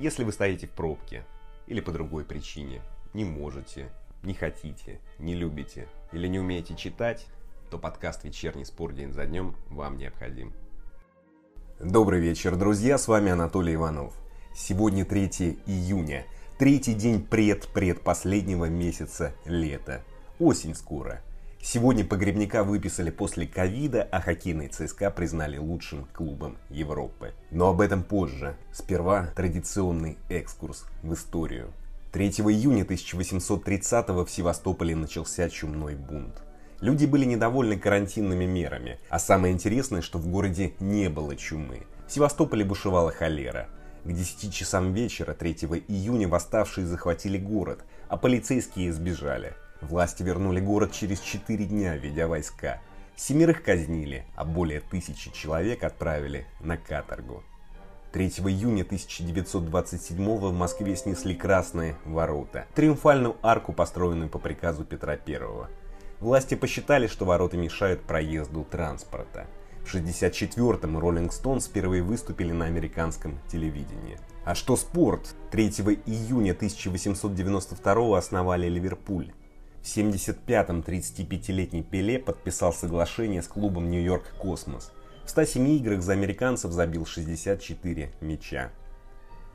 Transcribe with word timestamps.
Если 0.00 0.24
вы 0.24 0.32
стоите 0.32 0.66
в 0.66 0.70
пробке 0.70 1.26
или 1.66 1.82
по 1.82 1.92
другой 1.92 2.24
причине, 2.24 2.80
не 3.12 3.26
можете, 3.26 3.90
не 4.22 4.32
хотите, 4.32 4.98
не 5.18 5.34
любите 5.34 5.88
или 6.10 6.26
не 6.26 6.38
умеете 6.38 6.74
читать, 6.74 7.26
то 7.70 7.76
подкаст 7.76 8.24
«Вечерний 8.24 8.64
спор 8.64 8.94
день 8.94 9.12
за 9.12 9.26
днем» 9.26 9.54
вам 9.68 9.98
необходим. 9.98 10.54
Добрый 11.78 12.18
вечер, 12.18 12.56
друзья, 12.56 12.96
с 12.96 13.08
вами 13.08 13.32
Анатолий 13.32 13.74
Иванов. 13.74 14.14
Сегодня 14.56 15.04
3 15.04 15.58
июня, 15.66 16.24
третий 16.58 16.94
день 16.94 17.22
пред-предпоследнего 17.22 18.70
месяца 18.70 19.34
лета. 19.44 20.02
Осень 20.38 20.74
скоро– 20.74 21.22
Сегодня 21.62 22.06
погребника 22.06 22.64
выписали 22.64 23.10
после 23.10 23.46
ковида, 23.46 24.08
а 24.10 24.20
хоккейный 24.22 24.68
ЦСКА 24.68 25.10
признали 25.10 25.58
лучшим 25.58 26.06
клубом 26.06 26.56
Европы. 26.70 27.34
Но 27.50 27.68
об 27.68 27.82
этом 27.82 28.02
позже. 28.02 28.56
Сперва 28.72 29.28
традиционный 29.36 30.16
экскурс 30.30 30.86
в 31.02 31.12
историю. 31.12 31.70
3 32.12 32.28
июня 32.28 32.84
1830-го 32.84 34.24
в 34.24 34.30
Севастополе 34.30 34.96
начался 34.96 35.50
чумной 35.50 35.96
бунт. 35.96 36.42
Люди 36.80 37.04
были 37.04 37.26
недовольны 37.26 37.78
карантинными 37.78 38.46
мерами, 38.46 38.98
а 39.10 39.18
самое 39.18 39.52
интересное, 39.52 40.00
что 40.00 40.18
в 40.18 40.26
городе 40.28 40.72
не 40.80 41.10
было 41.10 41.36
чумы. 41.36 41.82
В 42.08 42.12
Севастополе 42.12 42.64
бушевала 42.64 43.12
холера. 43.12 43.68
К 44.04 44.10
10 44.10 44.52
часам 44.52 44.94
вечера 44.94 45.34
3 45.34 45.52
июня 45.88 46.26
восставшие 46.26 46.86
захватили 46.86 47.36
город, 47.36 47.84
а 48.08 48.16
полицейские 48.16 48.94
сбежали. 48.94 49.54
Власти 49.80 50.22
вернули 50.22 50.60
город 50.60 50.92
через 50.92 51.20
4 51.20 51.64
дня, 51.64 51.96
ведя 51.96 52.28
войска. 52.28 52.80
Семерых 53.16 53.62
казнили, 53.62 54.24
а 54.34 54.44
более 54.44 54.80
тысячи 54.80 55.30
человек 55.32 55.84
отправили 55.84 56.46
на 56.60 56.76
каторгу. 56.76 57.42
3 58.12 58.26
июня 58.26 58.82
1927 58.82 60.36
в 60.38 60.52
Москве 60.52 60.96
снесли 60.96 61.34
Красные 61.34 61.96
ворота, 62.04 62.66
триумфальную 62.74 63.36
арку, 63.42 63.72
построенную 63.72 64.28
по 64.28 64.38
приказу 64.38 64.84
Петра 64.84 65.18
I. 65.26 65.40
Власти 66.18 66.54
посчитали, 66.54 67.06
что 67.06 67.24
ворота 67.24 67.56
мешают 67.56 68.02
проезду 68.02 68.66
транспорта. 68.70 69.46
В 69.84 69.94
1964-м 69.94 70.98
Роллинг 70.98 71.32
Стоунс 71.32 71.66
впервые 71.66 72.02
выступили 72.02 72.52
на 72.52 72.66
американском 72.66 73.38
телевидении. 73.48 74.18
А 74.44 74.54
что 74.54 74.76
спорт? 74.76 75.34
3 75.52 75.68
июня 76.04 76.52
1892 76.52 78.18
основали 78.18 78.68
Ливерпуль. 78.68 79.32
В 79.82 79.86
75-м 79.86 80.80
35-летний 80.80 81.82
Пеле 81.82 82.18
подписал 82.18 82.72
соглашение 82.72 83.42
с 83.42 83.48
клубом 83.48 83.90
Нью-Йорк 83.90 84.24
Космос. 84.38 84.92
В 85.24 85.30
107 85.30 85.68
играх 85.68 86.02
за 86.02 86.12
американцев 86.12 86.72
забил 86.72 87.06
64 87.06 88.12
мяча. 88.20 88.70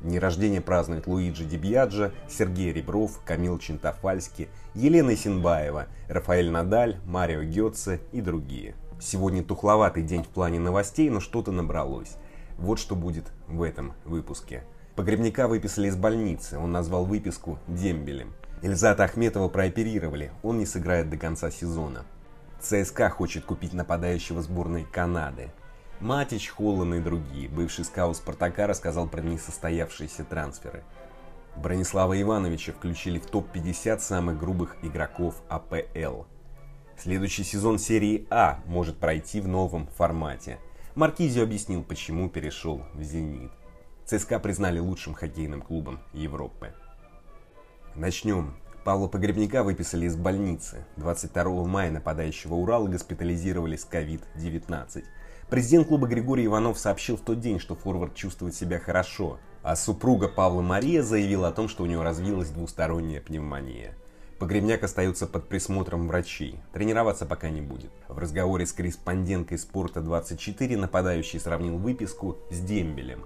Дни 0.02 0.20
рождения 0.20 0.62
празднуют 0.62 1.06
Луиджи 1.08 1.45
Дебьяджа, 1.45 2.12
Сергей 2.28 2.73
Ребров, 2.73 3.22
Камил 3.23 3.59
Чинтафальский, 3.59 4.50
Елена 4.73 5.16
Синбаева, 5.16 5.88
Рафаэль 6.09 6.50
Надаль, 6.50 6.98
Марио 7.06 7.44
Гетце 7.44 8.02
и 8.12 8.20
другие. 8.20 8.76
Сегодня 9.00 9.44
тухловатый 9.44 10.04
день 10.04 10.23
в 10.23 10.28
плане 10.28 10.60
новостей, 10.60 11.10
но 11.10 11.20
что-то 11.20 11.52
набралось. 11.52 12.17
Вот 12.58 12.80
что 12.80 12.95
будет 12.95 13.32
в 13.48 13.62
этом 13.62 13.94
выпуске. 14.06 14.64
Погребника 14.95 15.48
выписали 15.48 15.88
из 15.88 15.95
больницы, 15.95 16.58
он 16.58 16.72
назвал 16.72 17.06
выписку 17.06 17.60
дембелем. 17.67 18.34
Ильзата 18.61 19.03
Ахметова 19.03 19.48
прооперировали, 19.50 20.31
он 20.42 20.58
не 20.58 20.66
сыграет 20.66 21.09
до 21.09 21.17
конца 21.17 21.52
сезона. 21.52 22.06
ЦСКА 22.59 23.09
хочет 23.09 23.45
купить 23.45 23.73
нападающего 23.73 24.42
сборной 24.42 24.86
Канады. 24.86 25.52
Матич, 26.00 26.50
Холлан 26.50 26.95
и 26.95 27.00
другие. 27.00 27.48
Бывший 27.48 27.86
скаут 27.86 28.17
Спартака 28.17 28.67
рассказал 28.67 29.08
про 29.08 29.22
несостоявшиеся 29.22 30.23
трансферы. 30.23 30.83
Бронислава 31.56 32.20
Ивановича 32.21 32.73
включили 32.73 33.20
в 33.20 33.27
топ-50 33.27 33.99
самых 33.99 34.38
грубых 34.38 34.76
игроков 34.82 35.42
АПЛ. 35.48 36.23
Следующий 36.98 37.43
сезон 37.43 37.77
серии 37.77 38.26
А 38.30 38.60
может 38.66 38.98
пройти 38.98 39.42
в 39.42 39.48
новом 39.48 39.87
формате. 39.87 40.60
Маркизио 40.95 41.43
объяснил, 41.43 41.83
почему 41.83 42.30
перешел 42.30 42.82
в 42.93 43.04
«Зенит». 43.04 43.52
ЦСКА 44.05 44.39
признали 44.39 44.80
лучшим 44.80 45.14
хоккейным 45.14 45.61
клубом 45.61 45.99
Европы. 46.14 46.73
Начнем. 47.95 48.54
Павла 48.83 49.08
Погребника 49.08 49.64
выписали 49.64 50.06
из 50.06 50.17
больницы. 50.17 50.83
22 50.98 51.64
мая 51.64 51.92
нападающего 51.92 52.54
Урала 52.56 52.88
госпитализировали 52.88 53.78
с 53.78 53.88
COVID-19. 53.89 55.06
Президент 55.50 55.88
клуба 55.88 56.05
Григорий 56.05 56.45
Иванов 56.45 56.78
сообщил 56.78 57.16
в 57.16 57.22
тот 57.22 57.39
день, 57.39 57.58
что 57.58 57.73
форвард 57.73 58.14
чувствует 58.14 58.54
себя 58.54 58.80
хорошо, 58.80 59.39
а 59.64 59.78
супруга 59.78 60.28
Павла 60.28 60.61
Мария 60.61 61.04
заявила 61.04 61.48
о 61.48 61.52
том, 61.54 61.70
что 61.70 61.84
у 61.84 61.86
него 61.86 62.04
развилась 62.04 62.50
двусторонняя 62.50 63.22
пневмония. 63.22 63.95
Погребняк 64.39 64.84
остается 64.84 65.26
под 65.26 65.48
присмотром 65.48 66.10
врачей. 66.10 66.60
Тренироваться 66.73 67.26
пока 67.26 67.50
не 67.50 67.61
будет. 67.61 67.92
В 68.10 68.17
разговоре 68.20 68.66
с 68.66 68.73
корреспонденткой 68.73 69.58
«Спорта-24» 69.58 70.76
нападающий 70.76 71.39
сравнил 71.39 71.78
выписку 71.78 72.39
с 72.52 72.60
дембелем. 72.60 73.23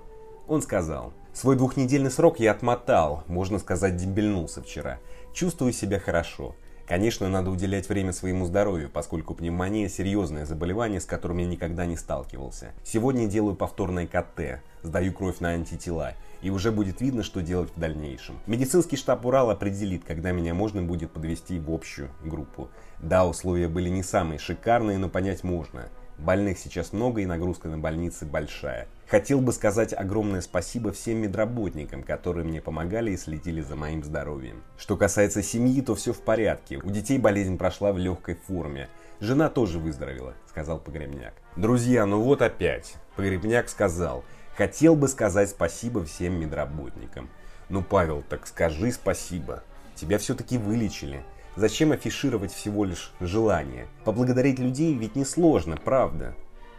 Он 0.49 0.63
сказал, 0.63 1.13
Свой 1.31 1.55
двухнедельный 1.55 2.09
срок 2.09 2.39
я 2.39 2.51
отмотал, 2.51 3.23
можно 3.27 3.59
сказать, 3.59 3.95
дембельнулся 3.95 4.63
вчера. 4.63 4.97
Чувствую 5.31 5.71
себя 5.71 5.99
хорошо. 5.99 6.55
Конечно, 6.87 7.29
надо 7.29 7.51
уделять 7.51 7.87
время 7.87 8.11
своему 8.13 8.47
здоровью, 8.47 8.89
поскольку 8.91 9.35
пневмония– 9.35 9.87
серьезное 9.89 10.47
заболевание, 10.47 10.99
с 10.99 11.05
которым 11.05 11.37
я 11.37 11.45
никогда 11.45 11.85
не 11.85 11.95
сталкивался. 11.95 12.73
Сегодня 12.83 13.27
делаю 13.27 13.55
повторное 13.55 14.07
КТ, 14.07 14.63
сдаю 14.81 15.13
кровь 15.13 15.39
на 15.39 15.49
антитела, 15.49 16.13
и 16.41 16.49
уже 16.49 16.71
будет 16.71 16.99
видно, 16.99 17.21
что 17.21 17.43
делать 17.43 17.69
в 17.75 17.79
дальнейшем. 17.79 18.39
Медицинский 18.47 18.97
штаб 18.97 19.23
Урал 19.27 19.51
определит, 19.51 20.03
когда 20.03 20.31
меня 20.31 20.55
можно 20.55 20.81
будет 20.81 21.11
подвести 21.11 21.59
в 21.59 21.71
общую 21.71 22.09
группу. 22.23 22.69
Да, 22.99 23.27
условия 23.27 23.67
были 23.67 23.89
не 23.89 24.01
самые 24.01 24.39
шикарные, 24.39 24.97
но 24.97 25.09
понять 25.09 25.43
можно. 25.43 25.89
Больных 26.19 26.57
сейчас 26.57 26.91
много 26.91 27.21
и 27.21 27.25
нагрузка 27.25 27.69
на 27.69 27.77
больницы 27.77 28.25
большая. 28.25 28.87
Хотел 29.07 29.39
бы 29.39 29.53
сказать 29.53 29.93
огромное 29.93 30.41
спасибо 30.41 30.91
всем 30.91 31.19
медработникам, 31.19 32.03
которые 32.03 32.45
мне 32.45 32.61
помогали 32.61 33.11
и 33.11 33.17
следили 33.17 33.61
за 33.61 33.77
моим 33.77 34.03
здоровьем. 34.03 34.61
Что 34.77 34.97
касается 34.97 35.41
семьи, 35.41 35.81
то 35.81 35.95
все 35.95 36.11
в 36.11 36.19
порядке. 36.19 36.77
У 36.77 36.89
детей 36.89 37.17
болезнь 37.17 37.57
прошла 37.57 37.93
в 37.93 37.97
легкой 37.97 38.35
форме. 38.35 38.89
Жена 39.21 39.49
тоже 39.49 39.79
выздоровела, 39.79 40.33
сказал 40.49 40.79
Погребняк. 40.79 41.33
Друзья, 41.55 42.05
ну 42.05 42.21
вот 42.21 42.41
опять. 42.41 42.95
Погребняк 43.15 43.69
сказал, 43.69 44.25
хотел 44.57 44.97
бы 44.97 45.07
сказать 45.07 45.49
спасибо 45.49 46.03
всем 46.03 46.39
медработникам. 46.39 47.29
Ну, 47.69 47.81
Павел, 47.81 48.23
так 48.27 48.45
скажи 48.45 48.91
спасибо. 48.91 49.63
Тебя 49.95 50.17
все-таки 50.17 50.57
вылечили. 50.57 51.23
Зачем 51.55 51.91
афишировать 51.91 52.53
всего 52.53 52.85
лишь 52.85 53.11
желание? 53.19 53.87
Поблагодарить 54.05 54.59
людей 54.59 54.93
ведь 54.93 55.15
несложно, 55.15 55.77
правда? 55.77 56.35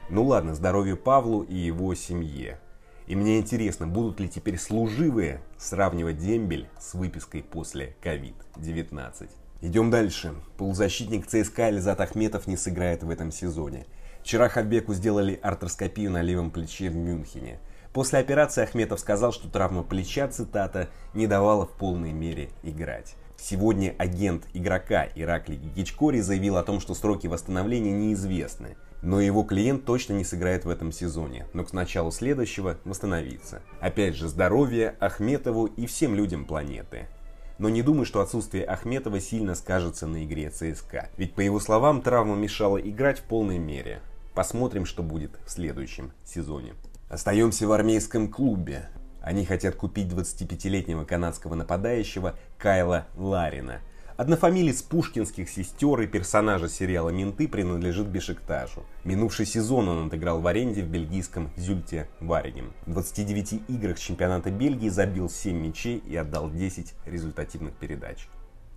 Ну 0.09 0.25
ладно, 0.25 0.55
здоровью 0.55 0.97
Павлу 0.97 1.43
и 1.43 1.55
его 1.55 1.95
семье. 1.95 2.59
И 3.07 3.17
мне 3.17 3.39
интересно, 3.39 3.87
будут 3.87 4.21
ли 4.21 4.29
теперь 4.29 4.59
служивые 4.59 5.41
сравнивать 5.59 6.19
дембель 6.19 6.69
с 6.79 6.95
выпиской 6.95 7.43
после 7.43 7.97
COVID-19. 8.03 9.29
Идем 9.63 9.91
дальше. 9.91 10.35
Полузащитник 10.57 11.27
ЦСКА 11.27 11.69
Эльзат 11.69 12.01
Ахметов 12.01 12.47
не 12.47 12.57
сыграет 12.57 13.03
в 13.03 13.11
этом 13.11 13.31
сезоне. 13.31 13.87
Вчера 14.23 14.49
Хабеку 14.49 14.95
сделали 14.95 15.39
артроскопию 15.43 16.11
на 16.11 16.23
левом 16.23 16.51
плече 16.51 16.89
в 16.89 16.97
Мюнхене. 16.97 17.59
После 17.93 18.21
операции 18.21 18.63
Ахметов 18.63 19.01
сказал, 19.01 19.33
что 19.33 19.49
травма 19.49 19.83
плеча, 19.83 20.29
цитата, 20.29 20.89
не 21.13 21.27
давала 21.27 21.67
в 21.67 21.73
полной 21.73 22.13
мере 22.13 22.51
играть. 22.63 23.17
Сегодня 23.41 23.95
агент 23.99 24.45
игрока 24.53 25.09
Ираклий 25.15 25.57
Гигичкори 25.57 26.21
заявил 26.21 26.57
о 26.57 26.63
том, 26.63 26.81
что 26.81 26.95
сроки 26.95 27.27
восстановления 27.27 27.93
неизвестны– 27.93 28.77
но 29.03 29.21
его 29.21 29.43
клиент 29.45 29.85
точно 29.85 30.15
не 30.15 30.25
сыграет 30.25 30.65
в 30.65 30.71
этом 30.71 30.93
сезоне, 30.93 31.47
но 31.53 31.65
к 31.65 31.73
началу 31.73 32.11
следующего 32.11 32.77
восстановится. 32.85 33.63
Опять 33.81 34.15
же, 34.15 34.29
здоровье 34.29 34.95
Ахметову 35.01 35.67
и 35.67 35.87
всем 35.87 36.15
людям 36.15 36.45
планеты. 36.45 37.07
Но 37.59 37.69
не 37.69 37.83
думаю, 37.83 38.05
что 38.05 38.21
отсутствие 38.21 38.65
Ахметова 38.65 39.21
сильно 39.21 39.55
скажется 39.55 40.07
на 40.07 40.25
игре 40.25 40.51
ЦСКА. 40.51 41.11
Ведь 41.17 41.35
по 41.35 41.41
его 41.41 41.61
словам, 41.61 42.03
травма 42.03 42.37
мешала 42.37 42.79
играть 42.79 43.19
в 43.19 43.25
полной 43.25 43.59
мере. 43.59 44.01
Посмотрим, 44.35 44.87
что 44.87 45.03
будет 45.03 45.33
в 45.45 45.51
следующем 45.51 46.13
сезоне. 46.25 46.75
Остаемся 47.09 47.67
в 47.67 47.73
армейском 47.73 48.29
клубе. 48.29 48.89
Они 49.23 49.45
хотят 49.45 49.75
купить 49.75 50.09
25-летнего 50.09 51.05
канадского 51.05 51.55
нападающего 51.55 52.35
Кайла 52.59 53.07
Ларина– 53.17 53.81
Однофамилец 54.21 54.83
пушкинских 54.83 55.49
сестер 55.49 55.99
и 56.03 56.07
персонажа 56.07 56.69
сериала 56.69 57.09
«Менты» 57.09 57.49
принадлежит 57.49 58.07
Бешиктажу. 58.09 58.85
Минувший 59.03 59.47
сезон 59.47 59.89
он 59.89 60.09
отыграл 60.09 60.43
в 60.43 60.47
аренде 60.47 60.83
в 60.83 60.89
бельгийском 60.89 61.51
Зюльте 61.57 62.07
Вареген. 62.21 62.71
В 62.85 62.91
29 62.91 63.63
играх 63.69 63.99
чемпионата 63.99 64.51
Бельгии 64.51 64.91
забил 64.91 65.31
7 65.31 65.57
мячей 65.57 66.03
и 66.07 66.15
отдал 66.17 66.51
10 66.51 66.93
результативных 67.07 67.73
передач. 67.73 68.29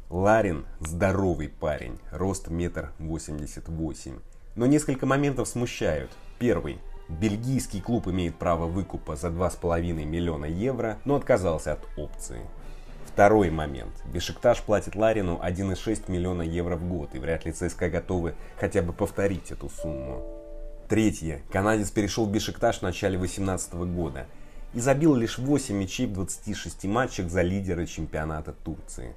Ларин– 0.10 0.66
здоровый 0.80 1.50
парень, 1.50 2.00
рост 2.14 2.48
метр 2.48 2.94
восемьдесят 2.98 3.68
восемь. 3.68 4.20
Но 4.56 4.66
несколько 4.66 5.06
моментов 5.06 5.50
смущают. 5.50 6.12
Первый. 6.40 6.80
Бельгийский 7.20 7.82
клуб 7.82 8.08
имеет 8.08 8.36
право 8.36 8.66
выкупа 8.66 9.16
за 9.16 9.28
2,5 9.28 9.94
миллиона 10.06 10.46
евро, 10.46 10.98
но 11.06 11.16
отказался 11.16 11.74
от 11.74 11.88
опции. 11.96 12.42
Второй 13.06 13.52
момент. 13.52 13.94
Бешикташ 14.06 14.62
платит 14.64 14.96
Ларину 14.96 15.40
1,6 15.44 16.12
миллиона 16.12 16.42
евро 16.42 16.76
в 16.76 16.88
год, 16.88 17.14
и 17.14 17.20
вряд 17.20 17.46
ли 17.46 17.52
ЦСКА 17.52 17.90
готовы 17.90 18.34
хотя 18.60 18.82
бы 18.82 18.94
повторить 18.94 19.52
эту 19.52 19.70
сумму. 19.70 20.24
Третье. 20.90 21.42
Канадец 21.52 21.92
перешел 21.92 22.26
в 22.26 22.32
Бешикташ 22.32 22.80
в 22.80 22.82
начале 22.82 23.18
2018 23.18 23.74
года 23.74 24.26
и 24.74 24.80
забил 24.80 25.14
лишь 25.14 25.38
8 25.38 25.76
мячей 25.76 26.08
в 26.08 26.14
26 26.14 26.86
матчах 26.86 27.30
за 27.30 27.44
лидера 27.44 27.86
чемпионата 27.86 28.54
Турции. 28.54 29.16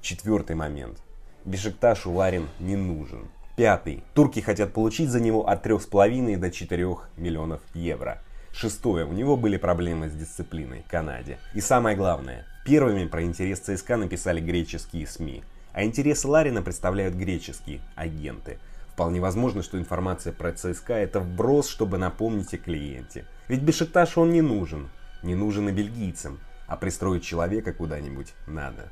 Четвертый 0.00 0.56
момент. 0.56 0.98
Бешикташу 1.44 2.12
Ларин 2.12 2.48
не 2.58 2.76
нужен. 2.76 3.28
Пятый. 3.56 4.04
Турки 4.12 4.40
хотят 4.40 4.74
получить 4.74 5.08
за 5.08 5.18
него 5.18 5.48
от 5.48 5.64
3,5 5.64 6.36
до 6.36 6.50
4 6.50 6.96
миллионов 7.16 7.62
евро. 7.72 8.22
Шестое. 8.52 9.06
У 9.06 9.14
него 9.14 9.38
были 9.38 9.56
проблемы 9.56 10.10
с 10.10 10.12
дисциплиной 10.12 10.82
в 10.86 10.90
Канаде. 10.90 11.38
И 11.54 11.62
самое 11.62 11.96
главное. 11.96 12.44
Первыми 12.66 13.06
про 13.06 13.22
интерес 13.22 13.60
ЦСКА 13.60 13.96
написали 13.96 14.40
греческие 14.40 15.06
СМИ. 15.06 15.42
А 15.72 15.84
интересы 15.84 16.28
Ларина 16.28 16.60
представляют 16.60 17.14
греческие 17.14 17.80
агенты. 17.94 18.58
Вполне 18.92 19.22
возможно, 19.22 19.62
что 19.62 19.78
информация 19.78 20.34
про 20.34 20.52
ЦСКА 20.52 20.92
это 20.92 21.20
вброс, 21.20 21.66
чтобы 21.70 21.96
напомнить 21.96 22.52
о 22.52 22.58
клиенте. 22.58 23.24
Ведь 23.48 23.62
Бешикташ 23.62 24.18
он 24.18 24.32
не 24.32 24.42
нужен. 24.42 24.90
Не 25.22 25.34
нужен 25.34 25.70
и 25.70 25.72
бельгийцам. 25.72 26.40
А 26.66 26.76
пристроить 26.76 27.24
человека 27.24 27.72
куда-нибудь 27.72 28.34
надо. 28.46 28.90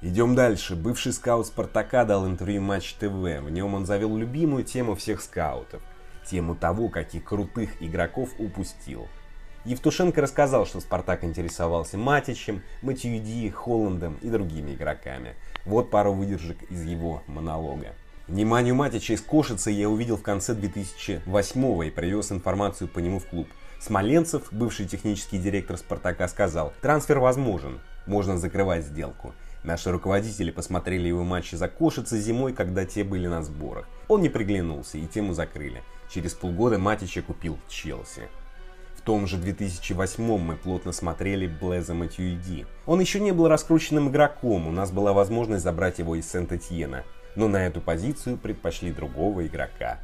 Идем 0.00 0.36
дальше. 0.36 0.76
Бывший 0.76 1.12
скаут 1.12 1.48
Спартака 1.48 2.04
дал 2.04 2.24
интервью 2.24 2.62
Матч 2.62 2.94
ТВ. 2.94 3.10
В 3.10 3.50
нем 3.50 3.74
он 3.74 3.84
завел 3.84 4.16
любимую 4.16 4.62
тему 4.62 4.94
всех 4.94 5.20
скаутов. 5.20 5.82
Тему 6.24 6.54
того, 6.54 6.88
каких 6.88 7.24
крутых 7.24 7.82
игроков 7.82 8.30
упустил. 8.38 9.08
Евтушенко 9.64 10.20
рассказал, 10.20 10.66
что 10.66 10.78
Спартак 10.80 11.24
интересовался 11.24 11.98
Матичем, 11.98 12.62
Матюиди, 12.80 13.50
Холландом 13.50 14.18
и 14.22 14.30
другими 14.30 14.74
игроками. 14.74 15.34
Вот 15.64 15.90
пару 15.90 16.12
выдержек 16.12 16.62
из 16.70 16.84
его 16.84 17.24
монолога. 17.26 17.88
Вниманию 18.28 18.76
Матича 18.76 19.14
из 19.14 19.20
Кошицы 19.20 19.72
я 19.72 19.88
увидел 19.88 20.16
в 20.16 20.22
конце 20.22 20.54
2008 20.54 21.86
и 21.86 21.90
привез 21.90 22.30
информацию 22.30 22.86
по 22.86 23.00
нему 23.00 23.18
в 23.18 23.26
клуб. 23.26 23.48
Смоленцев, 23.80 24.52
бывший 24.52 24.86
технический 24.86 25.38
директор 25.38 25.76
Спартака, 25.76 26.28
сказал, 26.28 26.72
трансфер 26.82 27.18
возможен, 27.18 27.80
можно 28.06 28.38
закрывать 28.38 28.84
сделку. 28.84 29.34
Наши 29.64 29.90
руководители 29.90 30.50
посмотрели 30.50 31.08
его 31.08 31.24
матчи 31.24 31.54
за 31.54 31.68
Кошицы 31.68 32.18
зимой, 32.20 32.52
когда 32.52 32.84
те 32.84 33.04
были 33.04 33.26
на 33.26 33.42
сборах. 33.42 33.88
Он 34.08 34.22
не 34.22 34.28
приглянулся 34.28 34.98
и 34.98 35.06
тему 35.06 35.34
закрыли. 35.34 35.82
Через 36.10 36.34
полгода 36.34 36.78
Матича 36.78 37.22
купил 37.22 37.58
Челси. 37.68 38.28
В 38.96 39.02
том 39.02 39.26
же 39.26 39.36
2008 39.36 40.38
мы 40.38 40.56
плотно 40.56 40.92
смотрели 40.92 41.46
Блеза 41.46 41.94
Матьюиди. 41.94 42.66
Он 42.86 43.00
еще 43.00 43.20
не 43.20 43.32
был 43.32 43.48
раскрученным 43.48 44.08
игроком, 44.08 44.66
у 44.66 44.70
нас 44.70 44.90
была 44.90 45.12
возможность 45.12 45.64
забрать 45.64 45.98
его 45.98 46.14
из 46.14 46.30
Сент-Этьена 46.30 47.04
но 47.38 47.46
на 47.46 47.66
эту 47.66 47.80
позицию 47.80 48.36
предпочли 48.36 48.92
другого 48.92 49.46
игрока. 49.46 49.98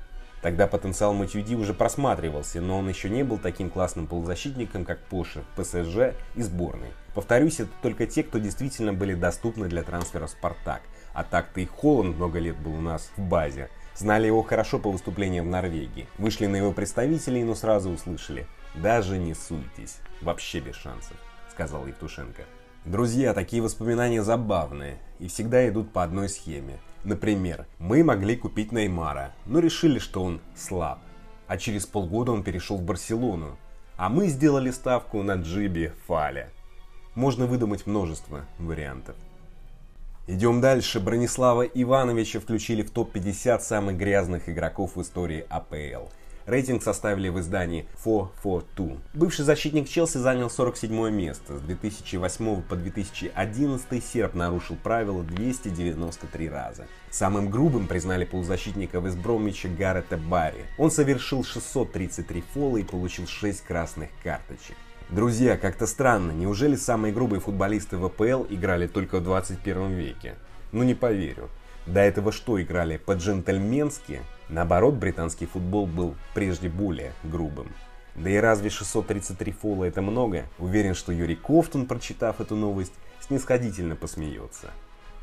Тогда 0.45 0.67
потенциал 0.67 1.15
Матюди 1.15 1.55
уже 1.55 1.73
просматривался, 1.73 2.61
но 2.61 2.79
он 2.79 2.87
еще 2.87 3.09
не 3.09 3.23
был 3.23 3.39
таким 3.39 3.71
классным 3.71 4.07
полузащитником, 4.07 4.85
как 4.85 4.99
Поша, 5.07 5.41
ПСЖ 5.57 6.13
и 6.35 6.43
сборной. 6.43 6.91
Повторюсь, 7.15 7.61
это 7.61 7.71
только 7.81 8.07
те, 8.07 8.23
кто 8.23 8.39
действительно 8.39 8.93
были 8.93 9.15
доступны 9.15 9.69
для 9.69 9.83
трансфера 9.83 10.27
в 10.27 10.31
Спартак. 10.31 10.83
А 11.15 11.25
так-то 11.25 11.63
и 11.63 11.65
Холланд 11.65 12.17
много 12.17 12.41
лет 12.41 12.59
был 12.59 12.75
у 12.75 12.81
нас 12.83 13.11
в 13.17 13.23
базе. 13.23 13.71
Знали 13.97 14.27
его 14.27 14.43
хорошо 14.43 14.79
по 14.79 14.91
выступлениям 14.91 15.47
в 15.47 15.49
Норвегии. 15.49 16.07
Вышли 16.19 16.45
на 16.45 16.57
его 16.57 16.73
представителей, 16.73 17.43
но 17.43 17.55
сразу 17.55 17.89
услышали. 17.89 18.47
Даже 18.75 19.17
не 19.17 19.33
суйтесь. 19.33 19.97
Вообще 20.21 20.61
без 20.61 20.75
шансов, 20.75 21.17
сказал 21.53 21.87
Евтушенко. 21.87 22.43
Друзья, 22.85 23.33
такие 23.33 23.63
воспоминания 23.63 24.23
забавные 24.23 24.99
и 25.19 25.27
всегда 25.27 25.67
идут 25.67 25.91
по 25.91 26.03
одной 26.03 26.29
схеме. 26.29 26.81
Например, 27.03 27.67
мы 27.79 28.05
могли 28.05 28.37
купить 28.37 28.73
Неймара, 28.73 29.33
но 29.47 29.61
решили, 29.61 29.99
что 29.99 30.23
он 30.23 30.43
слаб. 30.55 30.99
А 31.47 31.57
через 31.57 31.87
полгода 31.87 32.33
он 32.33 32.43
перешел 32.43 32.77
в 32.77 32.83
Барселону. 32.83 33.57
А 33.97 34.11
мы 34.11 34.29
сделали 34.29 34.71
ставку 34.71 35.23
на 35.23 35.37
Джиби 35.37 35.95
Фаля. 36.07 36.51
Можно 37.15 37.47
выдумать 37.47 37.87
множество 37.87 38.45
вариантов. 38.59 39.17
Идем 40.27 40.61
дальше. 40.61 41.01
Бронислава 41.01 41.63
Ивановича 41.63 42.39
включили 42.39 42.83
в 42.83 42.91
топ-50 42.91 43.61
самых 43.61 43.97
грязных 43.97 44.51
игроков 44.51 44.97
в 44.97 45.01
истории 45.01 45.47
АПЛ– 45.49 46.11
Рейтинг 46.47 46.83
составили 46.83 47.31
в 47.31 47.41
издании 47.41 47.87
442. 48.05 48.99
Бывший 49.15 49.45
защитник 49.47 49.89
Челси 49.89 50.19
занял 50.19 50.51
47 50.51 51.11
место. 51.11 51.59
С 51.59 51.63
2008 51.63 52.63
по 52.63 52.77
2011 52.77 54.05
серб 54.05 54.35
нарушил 54.35 54.77
правила 54.77 55.23
293 55.23 56.49
раза. 56.51 56.87
Самым 57.11 57.49
грубым 57.49 57.87
признали 57.87 58.27
полузащитника 58.27 58.99
Вестбромича 58.99 59.69
Гаррета 59.69 60.19
Барри. 60.19 60.67
Он 60.77 60.91
совершил 60.91 61.45
633 61.45 62.45
фола 62.53 62.77
и 62.77 62.85
получил 62.85 63.27
6 63.27 63.63
красных 63.63 64.11
карточек. 64.23 64.77
Друзья, 65.09 65.57
как-то 65.57 65.87
странно, 65.87 66.33
неужели 66.33 66.77
самые 66.77 67.15
грубые 67.15 67.41
футболисты 67.41 67.97
в 67.97 68.05
АПЛ 68.05 68.47
играли 68.51 68.87
только 68.87 69.21
в 69.21 69.25
21 69.25 69.93
веке? 69.93 70.35
Ну 70.73 70.83
не 70.83 70.95
поверю. 70.95 71.49
До 71.87 72.01
этого 72.01 72.33
что 72.33 72.61
играли 72.61 72.97
по-джентльменски? 72.97 74.23
Наоборот, 74.49 74.95
британский 74.95 75.47
футбол 75.47 75.87
был 75.87 76.15
прежде 76.35 76.69
более 76.69 77.13
грубым. 77.23 77.69
Да 78.15 78.31
и 78.31 78.37
разве 78.37 78.71
633 78.71 79.53
фола 79.53 79.85
это 79.85 80.03
много? 80.03 80.45
Уверен, 80.59 80.95
что 80.95 81.13
Юрий 81.13 81.35
Кофтун, 81.35 81.87
прочитав 81.87 82.41
эту 82.41 82.55
новость, 82.55 82.93
снисходительно 83.21 83.97
посмеется. 83.97 84.71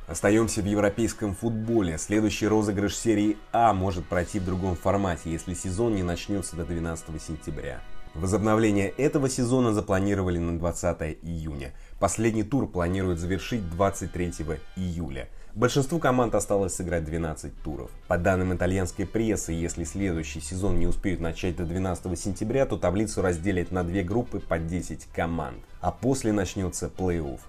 Остаемся 0.08 0.62
в 0.62 0.66
европейском 0.66 1.36
футболе. 1.36 1.98
Следующий 1.98 2.48
розыгрыш 2.48 2.98
серии 2.98 3.38
А 3.54 3.74
может 3.74 4.06
пройти 4.06 4.40
в 4.40 4.46
другом 4.46 4.76
формате, 4.76 5.32
если 5.32 5.54
сезон 5.54 5.96
не 5.96 6.04
начнется 6.04 6.58
до 6.58 6.66
12 6.66 7.22
сентября. 7.22 7.80
Возобновление 8.14 8.90
этого 8.90 9.30
сезона 9.30 9.74
запланировали 9.74 10.38
на 10.38 10.58
20 10.60 11.20
июня. 11.22 11.74
Последний 12.00 12.44
тур 12.44 12.68
планируют 12.68 13.20
завершить 13.20 13.70
23 13.70 14.32
июля– 14.76 15.30
Большинству 15.54 16.00
команд 16.00 16.34
осталось 16.34 16.76
сыграть 16.76 17.04
12 17.04 17.62
туров. 17.62 17.92
По 18.08 18.18
данным 18.18 18.54
итальянской 18.56 19.06
прессы, 19.06 19.52
если 19.52 19.84
следующий 19.84 20.40
сезон 20.40 20.80
не 20.80 20.88
успеют 20.88 21.20
начать 21.20 21.58
до 21.58 21.66
12 21.66 22.18
сентября, 22.18 22.66
то 22.66 22.78
таблицу 22.78 23.22
разделят 23.22 23.70
на 23.70 23.84
две 23.84 24.02
группы 24.02 24.40
по 24.40 24.58
10 24.58 25.08
команд. 25.14 25.58
А 25.82 25.92
после 25.92 26.32
начнется 26.32 26.90
плей-офф. 26.96 27.40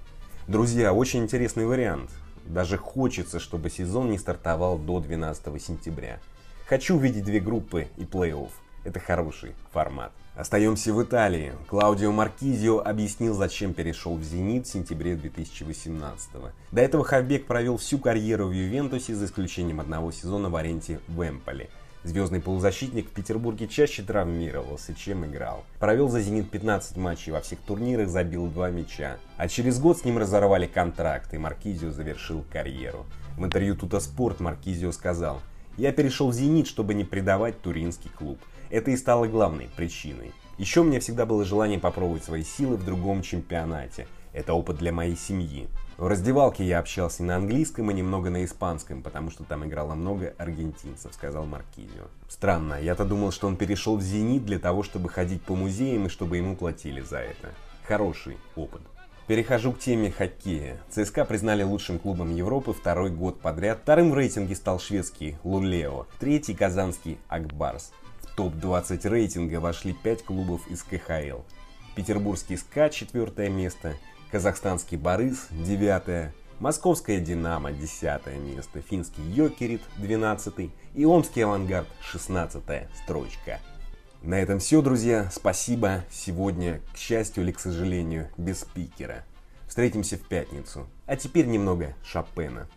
Друзья, 0.49 0.92
очень 0.92 1.23
интересный 1.23 1.64
вариант. 1.64 2.11
Даже 2.45 2.76
хочется, 2.76 3.38
чтобы 3.38 3.71
сезон 3.71 4.11
не 4.11 4.19
стартовал 4.19 4.78
до 4.78 4.99
12 4.99 5.62
сентября. 5.62 6.19
Хочу 6.66 6.97
увидеть 6.97 7.25
две 7.25 7.38
группы 7.38 7.87
и 7.97 8.02
плей-офф. 8.02 8.50
Это 8.83 8.99
хороший 8.99 9.54
формат. 9.71 10.11
Остаемся 10.35 10.95
в 10.95 11.03
Италии. 11.03 11.53
Клаудио 11.69 12.11
Маркизио 12.11 12.79
объяснил, 12.79 13.35
зачем 13.35 13.75
перешел 13.75 14.17
в 14.17 14.23
«Зенит» 14.23 14.67
в 14.67 14.73
сентябре 14.73 15.15
2018 15.15 16.31
-го. 16.37 16.53
До 16.73 16.81
этого 16.81 17.05
Хавбек 17.05 17.47
провел 17.47 17.77
всю 17.77 17.99
карьеру 17.99 18.47
в 18.47 18.53
Ювентусе, 18.53 19.15
за 19.15 19.27
исключением 19.27 19.79
одного 19.79 20.11
сезона 20.11 20.49
в 20.49 20.57
аренте 20.57 21.01
в 21.07 21.23
Эмполи. 21.23 21.69
Звездный 22.03 22.41
полузащитник 22.41 23.11
в 23.11 23.12
Петербурге 23.12 23.69
чаще 23.69 24.03
травмировался, 24.03 24.95
чем 24.95 25.27
играл. 25.27 25.65
Провел 25.79 26.09
за 26.09 26.23
«Зенит» 26.23 26.51
15 26.51 26.97
матчей 26.97 27.31
во 27.31 27.43
всех 27.43 27.59
турнирах, 27.61 28.09
забил 28.09 28.47
два 28.47 28.71
мяча. 28.71 29.19
А 29.37 29.49
через 29.49 29.79
год 29.79 29.99
с 29.99 30.05
ним 30.07 30.17
разорвали 30.17 30.67
контракт, 30.67 31.35
и 31.35 31.39
Маркизио 31.39 31.91
завершил 31.91 32.43
карьеру. 32.51 33.05
В 33.37 33.45
интервью 33.45 33.77
Тута 33.77 34.01
Спорт 34.01 34.41
Маркизио 34.41 34.93
сказал, 34.93 35.43
«Я 35.76 35.93
перешел 35.93 36.29
в 36.29 36.35
«Зенит», 36.35 36.67
чтобы 36.67 36.95
не 36.95 37.05
предавать 37.05 37.61
туринский 37.61 38.11
клуб. 38.11 38.38
Это 38.71 38.91
и 38.91 38.97
стало 38.97 39.26
главной 39.26 39.69
причиной. 39.76 40.33
Еще 40.59 40.81
у 40.81 40.85
меня 40.85 41.00
всегда 41.00 41.26
было 41.26 41.45
желание 41.45 41.79
попробовать 41.79 42.25
свои 42.25 42.43
силы 42.43 42.76
в 42.76 42.85
другом 42.85 43.23
чемпионате. 43.23 44.07
Это 44.33 44.55
опыт 44.55 44.79
для 44.79 44.93
моей 44.93 45.17
семьи. 45.17 45.69
В 45.99 46.07
раздевалке 46.07 46.64
я 46.64 46.79
общался 46.79 47.23
на 47.23 47.37
английском 47.37 47.91
и 47.91 47.95
немного 47.95 48.31
на 48.31 48.45
испанском, 48.45 49.02
потому 49.02 49.31
что 49.31 49.45
там 49.45 49.64
играло 49.67 49.95
много 49.95 50.35
аргентинцев, 50.38 51.12
сказал 51.14 51.45
Маркизио. 51.47 52.07
Странно, 52.29 52.81
я-то 52.81 53.05
думал, 53.05 53.31
что 53.31 53.47
он 53.47 53.57
перешел 53.57 53.97
в 53.97 54.02
«Зенит» 54.02 54.45
для 54.45 54.59
того, 54.59 54.83
чтобы 54.83 55.09
ходить 55.09 55.43
по 55.43 55.55
музеям 55.55 56.07
и 56.07 56.09
чтобы 56.09 56.38
ему 56.38 56.57
платили 56.57 57.00
за 57.02 57.19
это. 57.19 57.50
Хороший 57.87 58.37
опыт. 58.57 58.83
Перехожу 59.26 59.73
к 59.73 59.79
теме 59.79 60.11
хоккея. 60.11 60.79
ЦСКА 60.91 61.25
признали 61.25 61.62
лучшим 61.62 61.99
клубом 61.99 62.35
Европы 62.35 62.73
второй 62.73 63.11
год 63.11 63.41
подряд. 63.41 63.81
Вторым 63.83 64.11
в 64.11 64.14
рейтинге 64.14 64.55
стал 64.55 64.81
шведский 64.81 65.37
Лулео, 65.45 66.07
третий 66.19 66.55
казанский 66.55 67.19
Акбарс 67.29 67.93
топ-20 68.37 69.09
рейтинга 69.09 69.61
вошли 69.61 69.93
5 69.93 70.25
клубов 70.25 70.67
из 70.69 70.83
КХЛ. 70.83 71.41
Петербургский 71.95 72.57
СКА– 72.57 72.88
четвертое 72.91 73.49
место, 73.49 73.95
казахстанский 74.31 74.97
Борис– 74.97 75.49
девятое, 75.50 76.35
московская 76.59 77.21
Динамо– 77.21 77.73
десятое 77.73 78.38
место, 78.38 78.81
финский 78.81 79.23
Йокерит– 79.23 79.83
двенадцатый 79.99 80.73
и 80.95 81.05
омский 81.05 81.43
Авангард– 81.43 81.88
шестнадцатая 82.00 82.88
строчка. 83.02 83.61
На 84.23 84.37
этом 84.37 84.61
все, 84.61 84.81
друзья. 84.83 85.29
Спасибо. 85.33 86.05
Сегодня, 86.09 86.81
к 86.95 86.97
счастью 86.97 87.43
или 87.43 87.50
к 87.50 87.59
сожалению, 87.59 88.29
без 88.37 88.61
спикера. 88.61 89.25
Встретимся 89.67 90.17
в 90.17 90.21
пятницу. 90.21 90.87
А 91.07 91.17
теперь 91.17 91.47
немного 91.47 91.97
Шопена. 92.05 92.69